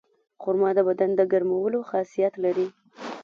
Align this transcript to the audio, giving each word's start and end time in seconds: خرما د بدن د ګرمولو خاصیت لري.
خرما 0.41 0.69
د 0.77 0.79
بدن 0.87 1.09
د 1.15 1.21
ګرمولو 1.31 1.79
خاصیت 1.89 2.33
لري. 2.43 2.67